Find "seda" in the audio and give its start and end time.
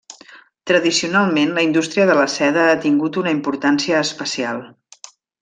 2.37-2.63